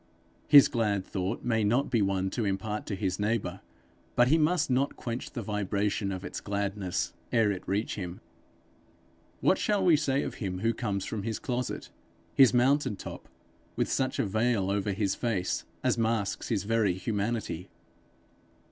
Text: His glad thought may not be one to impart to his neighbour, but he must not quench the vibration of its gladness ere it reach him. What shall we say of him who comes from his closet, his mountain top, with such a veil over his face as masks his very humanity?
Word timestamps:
His 0.47 0.67
glad 0.67 1.05
thought 1.05 1.43
may 1.43 1.63
not 1.63 1.91
be 1.91 2.01
one 2.01 2.31
to 2.31 2.43
impart 2.43 2.87
to 2.87 2.95
his 2.95 3.19
neighbour, 3.19 3.61
but 4.15 4.29
he 4.29 4.37
must 4.39 4.67
not 4.67 4.95
quench 4.95 5.29
the 5.29 5.43
vibration 5.43 6.11
of 6.11 6.25
its 6.25 6.41
gladness 6.41 7.13
ere 7.31 7.51
it 7.51 7.61
reach 7.67 7.97
him. 7.97 8.19
What 9.41 9.59
shall 9.59 9.85
we 9.85 9.95
say 9.95 10.23
of 10.23 10.33
him 10.41 10.61
who 10.61 10.73
comes 10.73 11.05
from 11.05 11.21
his 11.21 11.37
closet, 11.37 11.91
his 12.33 12.51
mountain 12.51 12.95
top, 12.95 13.29
with 13.75 13.91
such 13.91 14.17
a 14.17 14.25
veil 14.25 14.71
over 14.71 14.91
his 14.91 15.13
face 15.13 15.65
as 15.83 15.99
masks 15.99 16.47
his 16.49 16.63
very 16.63 16.93
humanity? 16.93 17.69